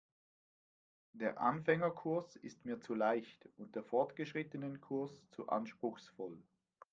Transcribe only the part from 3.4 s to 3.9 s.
und der